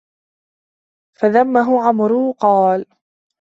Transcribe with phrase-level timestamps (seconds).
[1.15, 2.85] فَذَمَّهُ عَمْرٌو وَقَالَ